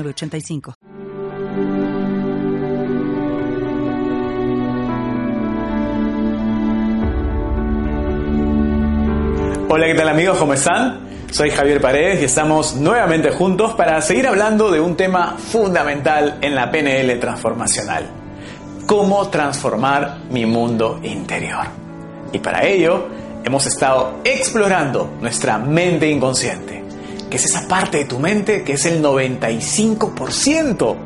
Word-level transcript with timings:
85 0.00 0.74
Hola, 9.68 9.86
¿qué 9.86 9.94
tal 9.94 10.08
amigos? 10.08 10.36
¿Cómo 10.36 10.52
están? 10.52 11.00
Soy 11.30 11.50
Javier 11.50 11.80
Paredes 11.80 12.20
y 12.20 12.24
estamos 12.26 12.74
nuevamente 12.76 13.30
juntos 13.30 13.72
para 13.72 14.02
seguir 14.02 14.26
hablando 14.26 14.70
de 14.70 14.80
un 14.80 14.96
tema 14.96 15.38
fundamental 15.38 16.36
en 16.42 16.54
la 16.54 16.70
PNL 16.70 17.18
transformacional. 17.18 18.04
Cómo 18.86 19.28
transformar 19.28 20.24
mi 20.30 20.44
mundo 20.44 21.00
interior. 21.02 21.64
Y 22.32 22.38
para 22.38 22.66
ello 22.66 23.08
hemos 23.44 23.66
estado 23.66 24.20
explorando 24.24 25.16
nuestra 25.22 25.56
mente 25.56 26.10
inconsciente 26.10 26.81
que 27.32 27.38
es 27.38 27.46
esa 27.46 27.66
parte 27.66 27.96
de 27.96 28.04
tu 28.04 28.18
mente 28.18 28.62
que 28.62 28.74
es 28.74 28.84
el 28.84 29.02
95%. 29.02 30.96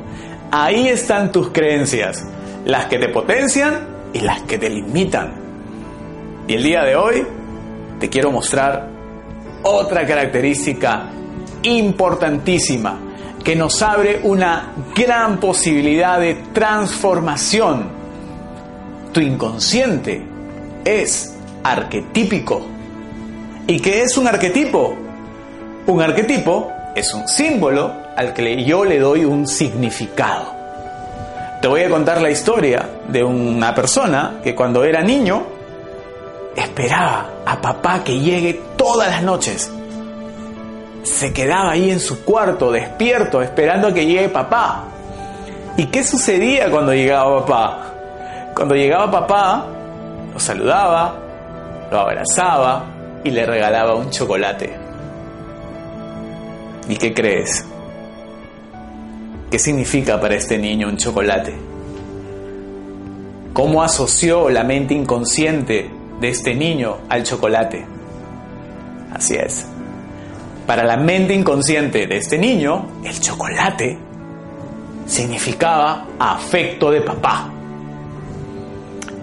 Ahí 0.50 0.88
están 0.88 1.30
tus 1.30 1.50
creencias, 1.50 2.26
las 2.64 2.86
que 2.86 2.98
te 2.98 3.10
potencian 3.10 3.86
y 4.12 4.18
las 4.18 4.42
que 4.42 4.58
te 4.58 4.68
limitan. 4.68 5.34
Y 6.48 6.54
el 6.54 6.64
día 6.64 6.82
de 6.82 6.96
hoy 6.96 7.24
te 8.00 8.08
quiero 8.08 8.32
mostrar 8.32 8.88
otra 9.62 10.04
característica 10.04 11.10
importantísima 11.62 12.98
que 13.44 13.54
nos 13.54 13.80
abre 13.82 14.18
una 14.24 14.72
gran 14.96 15.38
posibilidad 15.38 16.18
de 16.18 16.34
transformación. 16.52 17.88
Tu 19.12 19.20
inconsciente 19.20 20.22
es 20.84 21.36
arquetípico. 21.62 22.66
¿Y 23.68 23.78
qué 23.78 24.02
es 24.02 24.18
un 24.18 24.26
arquetipo? 24.26 25.05
Un 25.86 26.02
arquetipo 26.02 26.72
es 26.96 27.14
un 27.14 27.28
símbolo 27.28 27.92
al 28.16 28.34
que 28.34 28.64
yo 28.64 28.84
le 28.84 28.98
doy 28.98 29.24
un 29.24 29.46
significado. 29.46 30.52
Te 31.62 31.68
voy 31.68 31.82
a 31.82 31.88
contar 31.88 32.20
la 32.20 32.28
historia 32.28 32.88
de 33.06 33.22
una 33.22 33.72
persona 33.72 34.40
que 34.42 34.52
cuando 34.52 34.82
era 34.82 35.02
niño 35.02 35.46
esperaba 36.56 37.26
a 37.46 37.60
papá 37.60 38.02
que 38.02 38.18
llegue 38.18 38.60
todas 38.76 39.10
las 39.10 39.22
noches. 39.22 39.70
Se 41.04 41.32
quedaba 41.32 41.70
ahí 41.70 41.92
en 41.92 42.00
su 42.00 42.24
cuarto 42.24 42.72
despierto 42.72 43.40
esperando 43.40 43.86
a 43.86 43.94
que 43.94 44.06
llegue 44.06 44.28
papá. 44.28 44.84
¿Y 45.76 45.86
qué 45.86 46.02
sucedía 46.02 46.68
cuando 46.68 46.94
llegaba 46.94 47.46
papá? 47.46 47.78
Cuando 48.56 48.74
llegaba 48.74 49.08
papá, 49.08 49.66
lo 50.32 50.40
saludaba, 50.40 51.14
lo 51.92 52.00
abrazaba 52.00 52.86
y 53.22 53.30
le 53.30 53.46
regalaba 53.46 53.94
un 53.94 54.10
chocolate. 54.10 54.85
¿Y 56.88 56.96
qué 56.96 57.12
crees? 57.12 57.64
¿Qué 59.50 59.58
significa 59.58 60.20
para 60.20 60.36
este 60.36 60.58
niño 60.58 60.88
un 60.88 60.96
chocolate? 60.96 61.54
¿Cómo 63.52 63.82
asoció 63.82 64.50
la 64.50 64.64
mente 64.64 64.94
inconsciente 64.94 65.90
de 66.20 66.28
este 66.28 66.54
niño 66.54 66.98
al 67.08 67.24
chocolate? 67.24 67.86
Así 69.12 69.34
es. 69.34 69.66
Para 70.66 70.84
la 70.84 70.96
mente 70.96 71.32
inconsciente 71.32 72.06
de 72.06 72.18
este 72.18 72.38
niño, 72.38 72.86
el 73.04 73.18
chocolate 73.18 73.98
significaba 75.06 76.06
afecto 76.18 76.90
de 76.90 77.00
papá. 77.00 77.50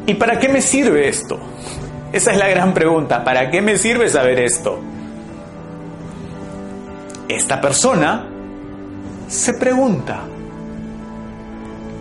¿Y 0.06 0.16
para 0.16 0.40
qué 0.40 0.50
me 0.50 0.62
sirve 0.62 1.07
esto? 1.07 1.38
Esa 2.12 2.31
es 2.31 2.38
la 2.38 2.47
gran 2.47 2.73
pregunta. 2.73 3.23
¿Para 3.23 3.50
qué 3.50 3.62
me 3.62 3.78
sirve 3.78 4.09
saber 4.09 4.40
esto? 4.40 4.79
Esta 7.35 7.59
persona 7.59 8.27
se 9.27 9.53
pregunta, 9.53 10.21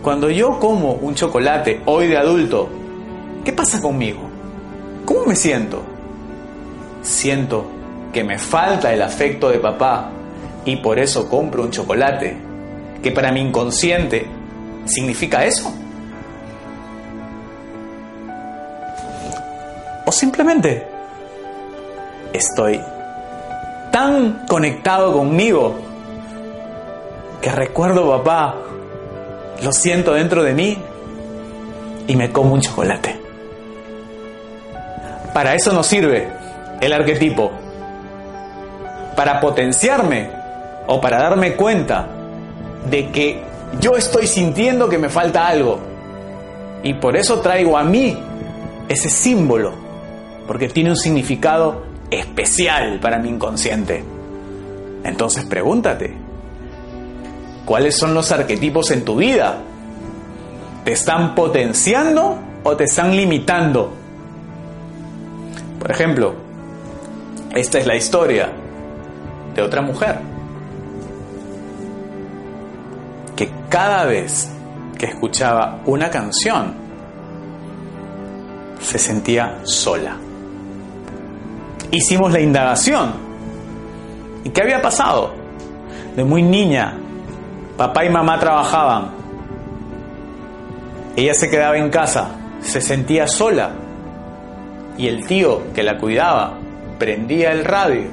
cuando 0.03 0.31
yo 0.31 0.59
como 0.59 0.95
un 0.95 1.15
chocolate 1.15 1.81
hoy 1.87 2.09
de 2.09 2.19
adulto, 2.19 2.69
¿qué 3.45 3.53
pasa 3.53 3.81
conmigo? 3.81 4.21
¿Cómo 5.05 5.27
me 5.27 5.37
siento? 5.37 5.83
Siento 7.03 7.67
que 8.13 8.25
me 8.25 8.39
falta 8.39 8.93
el 8.93 9.01
afecto 9.01 9.49
de 9.49 9.59
papá 9.59 10.11
y 10.65 10.77
por 10.77 10.99
eso 10.99 11.29
compro 11.29 11.63
un 11.63 11.71
chocolate, 11.71 12.37
que 13.03 13.11
para 13.11 13.33
mi 13.33 13.41
inconsciente 13.41 14.27
significa 14.85 15.45
eso. 15.45 15.73
O 20.05 20.13
simplemente 20.13 20.87
estoy 22.33 22.81
tan 23.93 24.47
conectado 24.49 25.13
conmigo 25.13 25.79
que 27.41 27.53
recuerdo 27.53 28.11
papá, 28.11 28.57
lo 29.63 29.73
siento 29.73 30.15
dentro 30.15 30.43
de 30.43 30.55
mí 30.55 30.79
y 32.09 32.17
me 32.17 32.33
como 32.33 32.55
un 32.55 32.61
chocolate. 32.61 33.21
Para 35.33 35.55
eso 35.55 35.73
nos 35.73 35.87
sirve 35.87 36.29
el 36.81 36.93
arquetipo, 36.93 37.53
para 39.15 39.41
potenciarme 39.41 40.31
o 40.87 41.01
para 41.01 41.19
darme 41.19 41.55
cuenta 41.55 42.09
de 42.91 43.11
que 43.11 43.43
yo 43.81 43.97
estoy 43.97 44.27
sintiendo 44.27 44.89
que 44.89 44.99
me 44.99 45.09
falta 45.09 45.47
algo 45.47 45.79
y 46.83 46.95
por 46.95 47.17
eso 47.17 47.41
traigo 47.41 47.79
a 47.79 47.85
mí 47.85 48.19
ese 48.89 49.11
símbolo, 49.11 49.73
porque 50.47 50.69
tiene 50.69 50.91
un 50.91 50.97
significado 50.97 51.92
especial 52.13 53.01
para 53.01 53.19
mi 53.19 53.31
inconsciente. 53.31 54.05
Entonces 55.03 55.45
pregúntate, 55.47 56.15
¿cuáles 57.65 57.97
son 57.97 58.15
los 58.15 58.31
arquetipos 58.31 58.91
en 58.91 59.05
tu 59.05 59.17
vida? 59.17 59.59
¿Te 60.85 60.93
están 60.93 61.35
potenciando 61.35 62.39
o 62.63 62.77
te 62.77 62.85
están 62.85 63.17
limitando? 63.17 63.93
Por 65.79 65.91
ejemplo, 65.91 66.35
esta 67.55 67.79
es 67.79 67.87
la 67.87 67.97
historia 67.97 68.51
de 69.55 69.63
otra 69.63 69.83
mujer 69.83 70.19
que 73.35 73.51
cada 73.69 74.05
vez 74.05 74.51
que 74.99 75.07
escuchaba 75.07 75.81
una 75.87 76.11
canción 76.11 76.75
se 78.81 78.99
sentía 78.99 79.61
sola 79.65 80.17
hicimos 81.93 82.33
la 82.33 82.41
indagación. 82.41 83.13
¿Y 84.43 84.51
qué 84.51 84.63
había 84.63 84.83
pasado? 84.83 85.33
De 86.17 86.25
muy 86.25 86.43
niña, 86.43 86.95
papá 87.77 88.05
y 88.05 88.11
mamá 88.11 88.41
trabajaban. 88.41 89.11
Ella 91.15 91.35
se 91.35 91.49
quedaba 91.49 91.77
en 91.77 91.91
casa, 91.91 92.31
se 92.61 92.81
sentía 92.81 93.29
sola. 93.29 93.71
Y 94.99 95.07
el 95.07 95.27
tío 95.27 95.73
que 95.75 95.83
la 95.83 95.99
cuidaba 95.99 96.55
prendía 96.99 97.53
el 97.53 97.65
radio. 97.65 98.11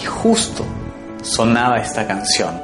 Y 0.00 0.04
justo 0.04 0.64
sonaba 1.22 1.78
esta 1.78 2.06
canción. 2.06 2.60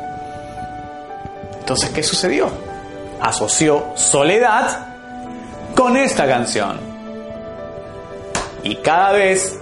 Entonces, 1.59 1.91
¿qué 1.91 2.03
sucedió? 2.03 2.51
Asoció 3.21 3.87
soledad 3.95 4.87
con 5.75 5.97
esta 5.97 6.27
canción. 6.27 6.90
Y 8.63 8.77
cada 8.77 9.13
vez 9.13 9.59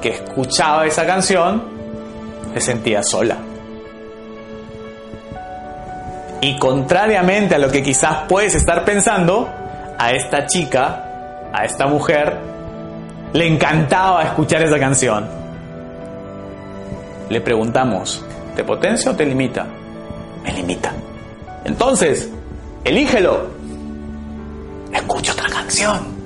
que 0.00 0.10
escuchaba 0.10 0.86
esa 0.86 1.06
canción, 1.06 1.62
se 2.54 2.60
sentía 2.60 3.02
sola. 3.02 3.36
Y 6.40 6.58
contrariamente 6.58 7.54
a 7.54 7.58
lo 7.58 7.70
que 7.70 7.82
quizás 7.82 8.24
puedes 8.28 8.54
estar 8.54 8.84
pensando, 8.84 9.48
a 9.98 10.12
esta 10.12 10.46
chica, 10.46 11.04
a 11.52 11.64
esta 11.64 11.86
mujer, 11.86 12.38
le 13.34 13.46
encantaba 13.46 14.22
escuchar 14.22 14.62
esa 14.62 14.78
canción. 14.78 15.28
Le 17.28 17.40
preguntamos, 17.42 18.24
¿te 18.56 18.64
potencia 18.64 19.10
o 19.10 19.14
te 19.14 19.26
limita? 19.26 19.66
Me 20.42 20.52
limita. 20.52 20.92
Entonces, 21.64 22.30
elígelo. 22.82 23.48
Escucha 24.92 25.32
otra 25.32 25.48
canción. 25.48 26.19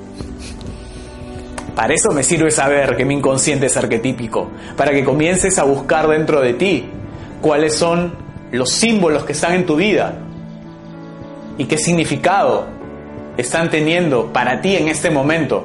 Para 1.74 1.94
eso 1.94 2.12
me 2.12 2.22
sirve 2.22 2.50
saber 2.50 2.96
que 2.96 3.04
mi 3.04 3.14
inconsciente 3.14 3.66
es 3.66 3.76
arquetípico, 3.76 4.50
para 4.76 4.92
que 4.92 5.04
comiences 5.04 5.58
a 5.58 5.64
buscar 5.64 6.06
dentro 6.08 6.40
de 6.40 6.54
ti 6.54 6.88
cuáles 7.40 7.74
son 7.74 8.14
los 8.52 8.70
símbolos 8.70 9.24
que 9.24 9.32
están 9.32 9.54
en 9.54 9.66
tu 9.66 9.76
vida 9.76 10.14
y 11.58 11.64
qué 11.64 11.76
significado 11.76 12.66
están 13.36 13.70
teniendo 13.70 14.32
para 14.32 14.60
ti 14.60 14.76
en 14.76 14.88
este 14.88 15.10
momento. 15.10 15.64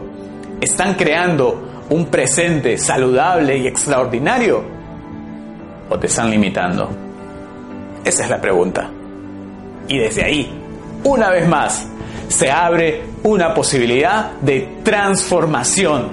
¿Están 0.59 0.95
creando 0.95 1.85
un 1.89 2.07
presente 2.07 2.77
saludable 2.77 3.57
y 3.57 3.67
extraordinario? 3.67 4.63
¿O 5.89 5.97
te 5.97 6.07
están 6.07 6.29
limitando? 6.31 6.89
Esa 8.03 8.23
es 8.23 8.29
la 8.29 8.41
pregunta. 8.41 8.89
Y 9.87 9.97
desde 9.97 10.23
ahí, 10.23 10.51
una 11.03 11.29
vez 11.29 11.47
más, 11.47 11.87
se 12.29 12.49
abre 12.49 13.03
una 13.23 13.53
posibilidad 13.53 14.31
de 14.39 14.79
transformación. 14.83 16.07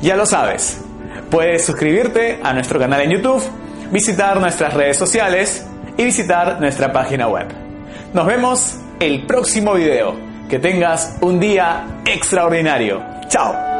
Ya 0.00 0.14
lo 0.14 0.24
sabes, 0.24 0.80
puedes 1.30 1.64
suscribirte 1.66 2.38
a 2.42 2.52
nuestro 2.52 2.78
canal 2.78 3.00
en 3.00 3.10
YouTube, 3.10 3.42
visitar 3.90 4.38
nuestras 4.38 4.74
redes 4.74 4.96
sociales 4.96 5.66
y 5.96 6.04
visitar 6.04 6.60
nuestra 6.60 6.92
página 6.92 7.26
web. 7.26 7.48
Nos 8.14 8.26
vemos 8.26 8.76
el 9.00 9.26
próximo 9.26 9.74
video. 9.74 10.28
Que 10.48 10.58
tengas 10.58 11.18
un 11.20 11.38
día 11.38 12.00
extraordinario. 12.06 13.02
Chao. 13.28 13.77